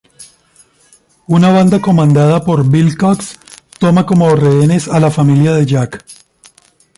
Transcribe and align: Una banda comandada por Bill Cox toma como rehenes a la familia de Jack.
Una 1.27 1.51
banda 1.51 1.79
comandada 1.79 2.43
por 2.43 2.67
Bill 2.67 2.97
Cox 2.97 3.37
toma 3.77 4.03
como 4.07 4.35
rehenes 4.35 4.87
a 4.87 4.99
la 4.99 5.11
familia 5.11 5.53
de 5.53 5.67
Jack. 5.67 6.03